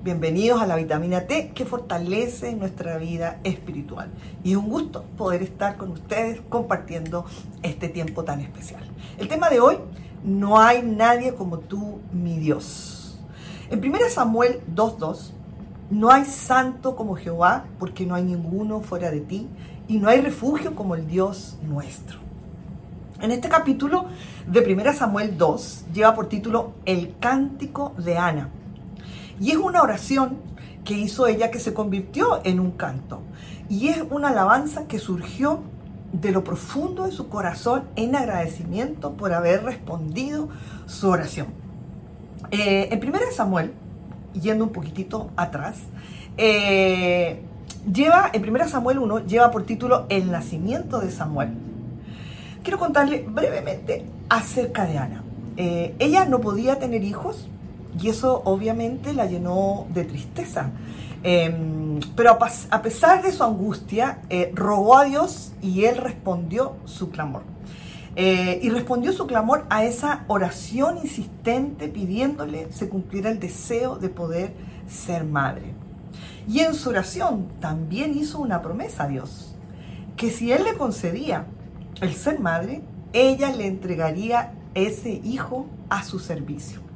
[0.00, 4.12] Bienvenidos a la vitamina T que fortalece nuestra vida espiritual.
[4.44, 7.24] Y es un gusto poder estar con ustedes compartiendo
[7.64, 8.80] este tiempo tan especial.
[9.18, 9.78] El tema de hoy,
[10.22, 13.18] no hay nadie como tú, mi Dios.
[13.70, 15.32] En 1 Samuel 2.2,
[15.90, 19.48] no hay santo como Jehová porque no hay ninguno fuera de ti
[19.88, 22.20] y no hay refugio como el Dios nuestro.
[23.20, 24.06] En este capítulo
[24.46, 28.50] de 1 Samuel 2 lleva por título El cántico de Ana
[29.40, 30.38] y es una oración
[30.84, 33.20] que hizo ella que se convirtió en un canto.
[33.68, 35.60] Y es una alabanza que surgió
[36.12, 40.48] de lo profundo de su corazón en agradecimiento por haber respondido
[40.86, 41.48] su oración.
[42.50, 43.72] Eh, en 1 Samuel,
[44.32, 45.76] yendo un poquitito atrás,
[46.38, 47.42] eh,
[47.92, 51.50] lleva, en 1 Samuel 1, lleva por título El nacimiento de Samuel.
[52.62, 55.24] Quiero contarle brevemente acerca de Ana.
[55.56, 57.48] Eh, ella no podía tener hijos,
[58.00, 60.70] y eso obviamente la llenó de tristeza.
[61.22, 67.10] Em, pero a, pesar de su angustia, eh, rogó a Dios y él respondió su
[67.10, 67.42] clamor.
[68.14, 74.08] Eh, y respondió su clamor a esa oración insistente pidiéndole se cumpliera el deseo de
[74.08, 74.52] poder
[74.88, 75.74] ser madre.
[76.48, 79.54] Y en su oración también hizo una promesa a Dios,
[80.16, 81.46] que si él le concedía
[82.00, 82.82] el ser madre,
[83.12, 86.87] ella le entregaría ese hijo a su servicio.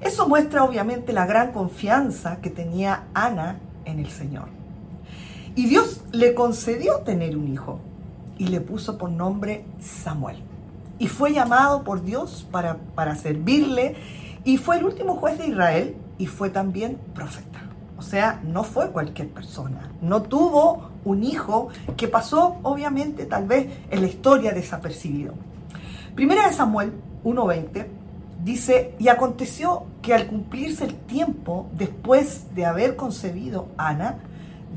[0.00, 4.48] Eso muestra obviamente la gran confianza que tenía Ana en el Señor.
[5.54, 7.80] Y Dios le concedió tener un hijo
[8.36, 10.36] y le puso por nombre Samuel.
[10.98, 13.96] Y fue llamado por Dios para, para servirle
[14.44, 17.60] y fue el último juez de Israel y fue también profeta.
[17.98, 19.90] O sea, no fue cualquier persona.
[20.00, 25.34] No tuvo un hijo que pasó, obviamente, tal vez en la historia desapercibido.
[26.14, 26.92] Primera de Samuel
[27.24, 27.97] 1.20
[28.42, 34.18] Dice, y aconteció que al cumplirse el tiempo, después de haber concebido Ana,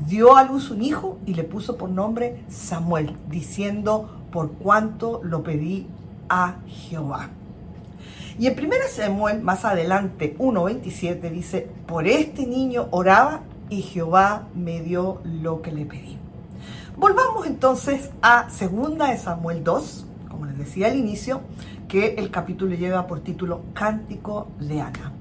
[0.06, 5.42] dio a luz un hijo y le puso por nombre Samuel, diciendo, por cuanto lo
[5.42, 5.86] pedí
[6.28, 7.30] a Jehová.
[8.38, 14.80] Y en 1 Samuel, más adelante, 1.27, dice, por este niño oraba y Jehová me
[14.80, 16.18] dio lo que le pedí.
[16.96, 21.42] Volvamos entonces a 2 Samuel 2, como les decía al inicio,
[21.92, 25.12] que el capítulo lleva por título Cántico de Ana.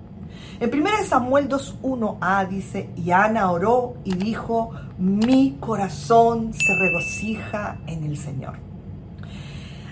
[0.58, 8.06] En 1 Samuel 2.1a dice, y Ana oró y dijo, mi corazón se regocija en
[8.06, 8.54] el Señor.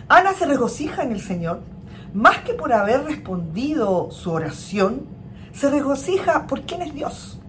[0.08, 1.60] Ana se regocija en el Señor,
[2.14, 5.06] más que por haber respondido su oración,
[5.52, 7.42] se regocija por quién es Dios.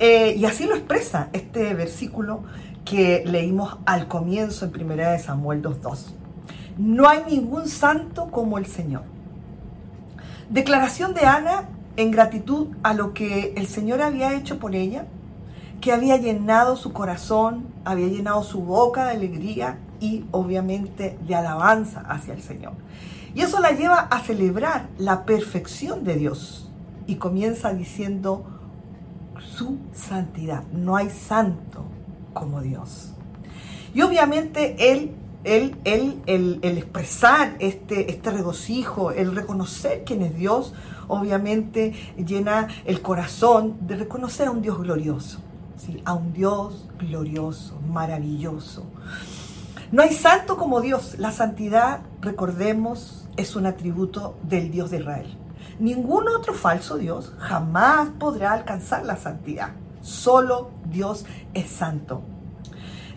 [0.00, 2.42] Eh, y así lo expresa este versículo
[2.84, 6.19] que leímos al comienzo en 1 Samuel 2.2.
[6.80, 9.02] No hay ningún santo como el Señor.
[10.48, 15.04] Declaración de Ana en gratitud a lo que el Señor había hecho por ella,
[15.82, 22.00] que había llenado su corazón, había llenado su boca de alegría y obviamente de alabanza
[22.00, 22.72] hacia el Señor.
[23.34, 26.70] Y eso la lleva a celebrar la perfección de Dios
[27.06, 28.46] y comienza diciendo
[29.38, 30.64] su santidad.
[30.72, 31.84] No hay santo
[32.32, 33.12] como Dios.
[33.92, 35.14] Y obviamente él
[35.44, 40.74] el, el, expresar este, este regocijo, el reconocer quién es Dios,
[41.08, 45.38] obviamente llena el corazón de reconocer a un Dios glorioso,
[46.04, 48.84] a un Dios glorioso, maravilloso.
[49.92, 51.16] No hay santo como Dios.
[51.18, 55.36] La santidad, recordemos, es un atributo del Dios de Israel.
[55.80, 59.70] Ningún otro falso Dios jamás podrá alcanzar la santidad.
[60.00, 61.24] Solo Dios
[61.54, 62.22] es santo.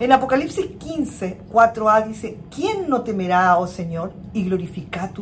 [0.00, 5.12] En Apocalipsis 15, 4a dice, ¿quién no temerá, oh Señor, y, glorificará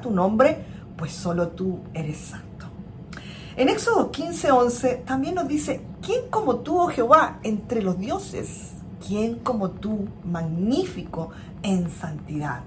[0.00, 0.58] tu nombre?
[0.96, 2.66] Pues solo tú eres santo.
[3.56, 8.74] En Éxodo 15, 11 también nos dice, ¿quién como tú, oh Jehová, entre los dioses?
[9.06, 11.30] ¿Quién como tú, magnífico
[11.62, 12.60] en santidad?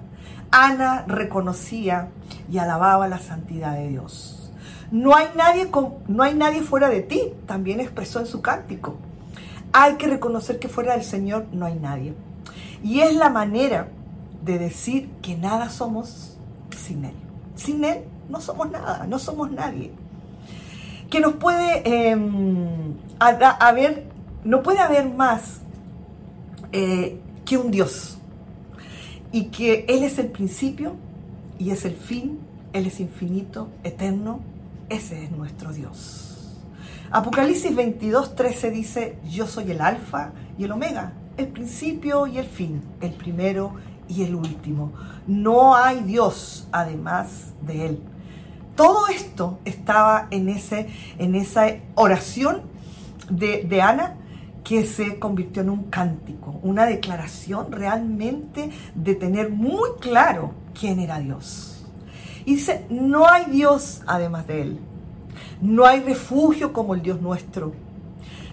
[0.49, 2.09] Ana reconocía
[2.51, 4.51] y alababa la santidad de Dios.
[4.89, 5.69] No hay nadie,
[6.07, 8.97] no hay nadie fuera de ti, también expresó en su cántico.
[9.71, 12.13] Hay que reconocer que fuera del Señor no hay nadie.
[12.83, 13.89] Y es la manera
[14.43, 16.37] de decir que nada somos
[16.75, 17.15] sin Él.
[17.55, 19.91] Sin Él no somos nada, no somos nadie.
[21.09, 24.05] Que nos puede em, haber,
[24.43, 25.59] no puede haber más
[26.71, 28.15] eh, que un Dios.
[29.31, 30.95] y que Él es el principio
[31.59, 32.39] y es el fin,
[32.73, 34.39] Él es infinito, eterno,
[34.89, 36.38] ese es nuestro Dios.
[37.11, 42.45] Apocalipsis 22, 13 dice, yo soy el alfa y el omega, el principio y el
[42.45, 43.73] fin, el primero
[44.07, 44.91] y el último.
[45.25, 48.03] No hay Dios además de Él.
[48.75, 50.87] Todo esto estaba en, ese,
[51.17, 52.61] en esa oración
[53.29, 54.15] de, de Ana
[54.63, 61.19] que se convirtió en un cántico, una declaración realmente de tener muy claro quién era
[61.19, 61.87] Dios.
[62.45, 64.79] Y dice, no hay Dios además de Él.
[65.61, 67.73] No hay refugio como el Dios nuestro.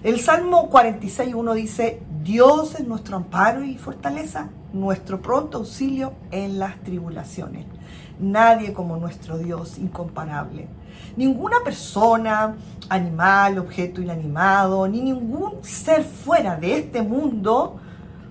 [0.02, 6.80] El Salmo 46.1 dice, Dios es nuestro amparo y fortaleza, nuestro pronto auxilio en las
[6.82, 7.66] tribulaciones.
[8.18, 10.68] Nadie como nuestro Dios incomparable.
[11.16, 12.56] Ninguna persona,
[12.88, 17.80] animal, objeto inanimado, ni ningún ser fuera de este mundo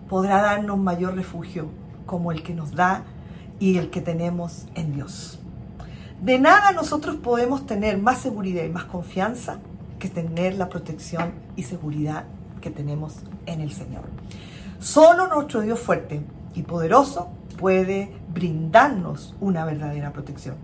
[0.07, 1.67] podrá darnos mayor refugio
[2.05, 3.03] como el que nos da
[3.59, 5.39] y el que tenemos en Dios.
[6.25, 9.59] De nada nosotros podemos tener más seguridad y más confianza
[9.99, 12.23] que tener la protección y seguridad
[12.61, 14.05] que tenemos en el Señor.
[14.79, 16.23] Solo nuestro Dios fuerte
[16.55, 17.29] y poderoso
[17.59, 20.55] puede brindarnos una verdadera protección.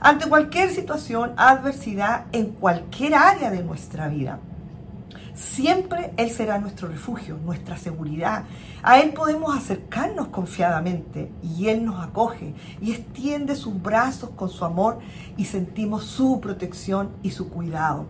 [0.00, 4.38] Ante cualquier situación, adversidad en cualquier área de nuestra vida,
[5.34, 8.44] Siempre Él será nuestro refugio, nuestra seguridad.
[8.84, 14.64] A Él podemos acercarnos confiadamente y Él nos acoge y extiende sus brazos con su
[14.64, 15.00] amor
[15.36, 18.06] y sentimos su protección y su cuidado.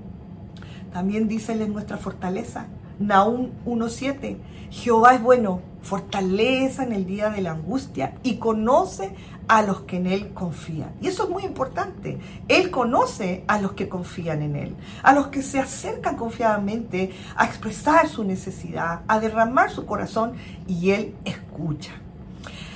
[0.93, 2.67] También dice Él es nuestra fortaleza.
[3.07, 4.37] Naúm 1.7,
[4.71, 9.15] Jehová es bueno, fortaleza en el día de la angustia y conoce
[9.47, 10.93] a los que en Él confían.
[11.03, 12.19] Y eso es muy importante.
[12.49, 17.45] Él conoce a los que confían en Él, a los que se acercan confiadamente a
[17.45, 20.33] expresar su necesidad, a derramar su corazón
[20.67, 21.93] y Él escucha.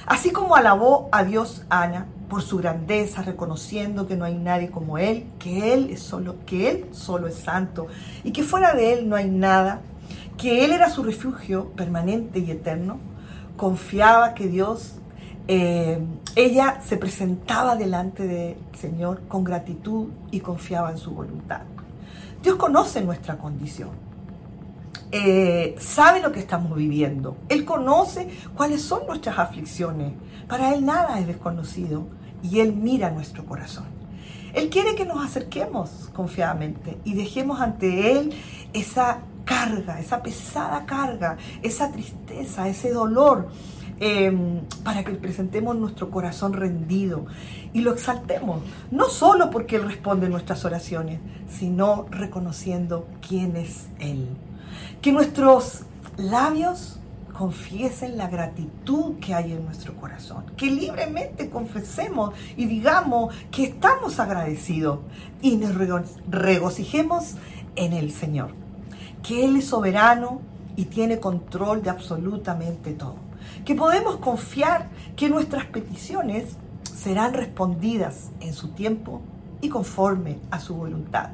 [0.07, 4.99] Así como alabó a Dios Ana por su grandeza, reconociendo que no hay nadie como
[4.99, 7.87] Él, que Él es solo, que Él solo es santo
[8.25, 9.81] y que fuera de Él no hay nada,
[10.39, 12.99] que Él era su refugio permanente y eterno,
[13.57, 14.95] confiaba que Dios
[15.49, 15.99] eh,
[16.37, 21.63] ella se presentaba delante del Señor con gratitud y confiaba en su voluntad.
[22.43, 23.91] Dios conoce nuestra condición,
[25.11, 30.13] eh, sabe lo que estamos viviendo, Él conoce cuáles son nuestras aflicciones.
[30.47, 32.07] Para Él nada es desconocido
[32.43, 33.87] y Él mira nuestro corazón.
[34.55, 38.33] Él quiere que nos acerquemos confiadamente y dejemos ante Él
[38.73, 43.49] esa carga, esa pesada carga, esa tristeza, ese dolor
[44.01, 47.27] Em, para que presentemos nuestro corazón rendido
[47.73, 48.63] y lo exaltemos,
[48.93, 51.19] no solo porque Él responde nuestras oraciones,
[51.49, 54.29] sino reconociendo quién es Él.
[55.03, 55.83] Que nuestros
[56.17, 57.01] labios
[57.37, 64.21] confiesen la gratitud que hay en nuestro corazón, que libremente confesemos y digamos que estamos
[64.21, 65.01] agradecidos
[65.43, 65.75] y nos
[66.29, 67.35] regocijemos
[67.75, 68.51] en el Señor,
[69.23, 70.41] que Él es soberano
[70.77, 73.29] y tiene control de absolutamente todo
[73.65, 79.21] que podemos confiar que nuestras peticiones serán respondidas en su tiempo
[79.61, 81.31] y conforme a su voluntad.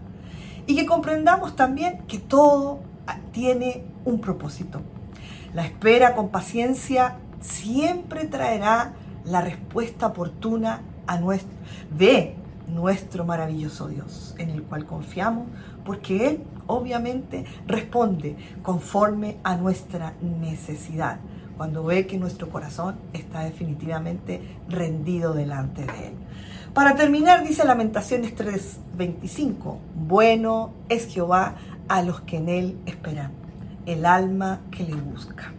[0.66, 2.80] Y que comprendamos también que todo
[3.32, 4.80] tiene un propósito.
[5.52, 11.52] La espera con paciencia siempre traerá la respuesta oportuna a nuestro,
[11.96, 12.34] de
[12.66, 15.46] nuestro maravilloso Dios, en el cual confiamos,
[15.84, 21.18] porque Él obviamente responde conforme a nuestra necesidad
[21.56, 26.14] cuando ve que nuestro corazón está definitivamente rendido delante de Él.
[26.72, 31.54] Para terminar, dice Lamentaciones 3:25, bueno es Jehová
[31.88, 33.32] a los que en Él esperan,
[33.86, 35.52] el alma que le busca.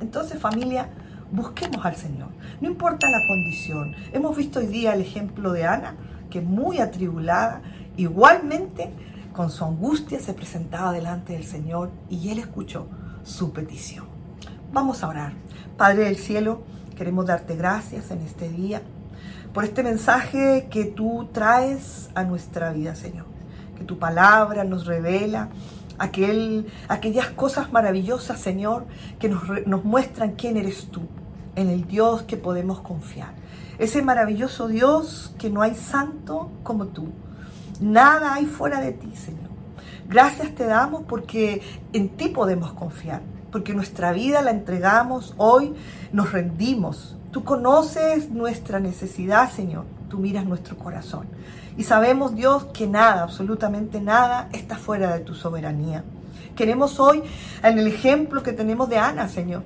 [0.00, 0.90] Entonces familia,
[1.32, 2.28] busquemos al Señor,
[2.60, 3.94] no importa la condición.
[4.12, 5.96] Hemos visto hoy día el ejemplo de Ana,
[6.30, 7.62] que muy atribulada,
[7.96, 8.90] igualmente
[9.32, 12.86] con su angustia se presentaba delante del Señor y Él escuchó
[13.24, 14.06] su petición.
[14.72, 15.32] Vamos a orar.
[15.76, 16.62] Padre del cielo,
[16.96, 18.82] queremos darte gracias en este día
[19.52, 23.26] por este mensaje que tú traes a nuestra vida, Señor.
[23.76, 25.48] Que tu palabra nos revela
[25.98, 28.86] aquel, aquellas cosas maravillosas, Señor,
[29.18, 31.02] que nos muestran quién eres tú,
[31.54, 33.34] en el Dios que podemos confiar.
[33.78, 37.08] Ese maravilloso Dios que no hay santo como tú.
[37.82, 39.50] Nada hay fuera de ti, Señor.
[40.08, 41.60] Gracias te damos porque
[41.92, 43.20] en ti podemos confiar
[43.52, 45.74] porque nuestra vida la entregamos hoy,
[46.10, 47.16] nos rendimos.
[47.30, 49.84] Tú conoces nuestra necesidad, Señor.
[50.08, 51.26] Tú miras nuestro corazón.
[51.76, 56.02] Y sabemos, Dios, que nada, absolutamente nada, está fuera de tu soberanía.
[56.56, 57.22] Queremos hoy,
[57.62, 59.62] en el ejemplo que tenemos de Ana, Señor,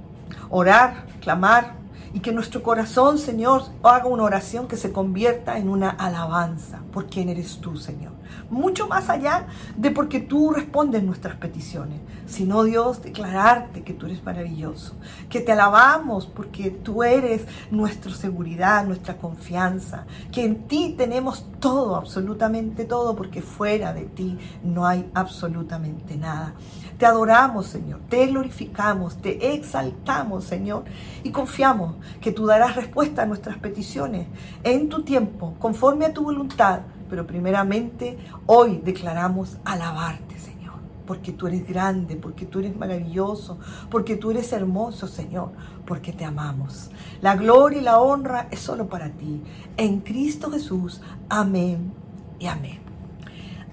[0.51, 1.75] orar, clamar
[2.17, 7.09] y que nuestro corazón, Señor, haga una oración que se convierta en una alabanza por
[7.09, 8.13] quién eres tú, Señor.
[8.51, 14.23] Mucho más allá de porque tú respondes nuestras peticiones, sino Dios, declararte que tú eres
[14.25, 14.95] maravilloso,
[15.29, 21.97] que te alabamos porque tú eres nuestra seguridad, nuestra confianza, que en ti tenemos todo,
[21.97, 26.55] absolutamente todo, porque fuera de ti no hay absolutamente nada.
[26.99, 30.85] Te adoramos, Señor, te glorificamos, te exaltamos, Señor,
[31.23, 34.27] y confiamos que tú darás respuesta a nuestras peticiones
[34.65, 36.81] en tu tiempo, conforme a tu voluntad.
[37.09, 40.75] Pero primeramente, hoy declaramos alabarte, Señor,
[41.07, 43.59] porque tú eres grande, porque tú eres maravilloso,
[43.91, 45.53] porque tú eres hermoso, Señor,
[45.87, 46.91] porque te amamos.
[47.21, 49.43] La gloria y la honra es solo para ti.
[49.77, 51.01] En Cristo Jesús.
[51.29, 51.93] Amén
[52.39, 52.81] y amén.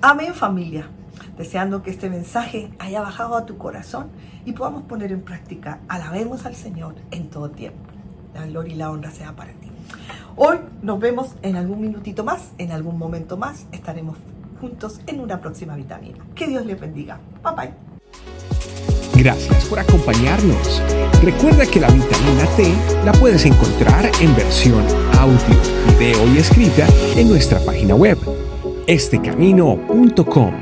[0.02, 0.90] Amén familia
[1.38, 4.10] deseando que este mensaje haya bajado a tu corazón
[4.46, 5.80] y podamos poner en práctica.
[5.88, 7.80] Alabemos al Señor en todo tiempo.
[8.34, 9.70] La gloria y la honra sea para ti.
[10.36, 13.68] Hoy nos vemos en algún minutito más, en algún momento más.
[13.72, 14.18] Estaremos
[14.60, 16.18] juntos en una próxima vitamina.
[16.34, 17.20] Que Dios les bendiga.
[17.44, 17.74] Bye bye.
[19.16, 20.82] Gracias por acompañarnos.
[21.22, 22.74] Recuerda que la vitamina T
[23.06, 24.84] la puedes encontrar en versión
[25.20, 25.38] audio,
[26.00, 28.18] video y escrita en nuestra página web,
[28.88, 30.54] estecamino.com.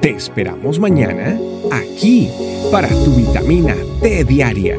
[0.00, 1.38] Te esperamos mañana
[1.70, 2.30] aquí
[2.72, 4.78] para tu vitamina T diaria.